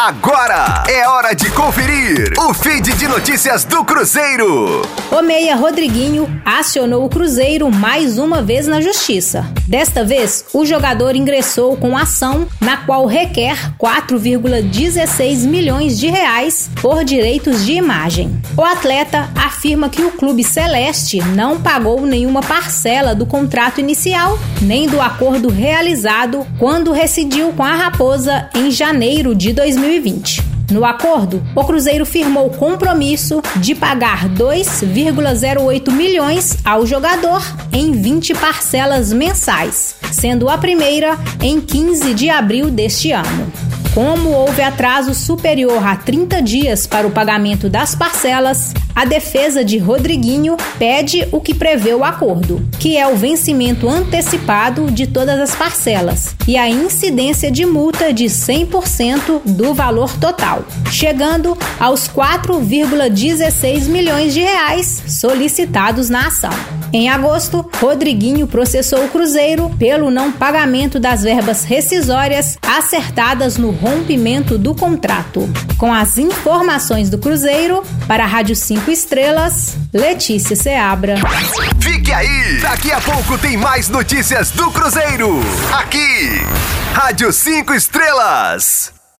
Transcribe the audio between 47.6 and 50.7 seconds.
das parcelas, a defesa de Rodriguinho